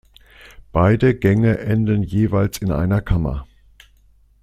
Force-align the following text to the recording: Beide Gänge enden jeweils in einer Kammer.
Beide 0.71 1.13
Gänge 1.13 1.59
enden 1.59 2.01
jeweils 2.01 2.57
in 2.57 2.71
einer 2.71 3.01
Kammer. 3.03 3.45